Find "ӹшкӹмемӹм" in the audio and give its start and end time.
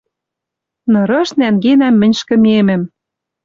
2.17-2.81